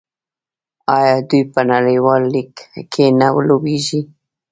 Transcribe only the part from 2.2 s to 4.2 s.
لیګ کې نه لوبېږي؟